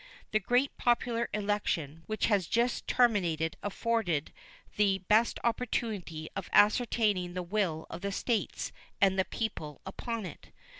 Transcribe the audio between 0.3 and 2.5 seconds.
The great popular election which has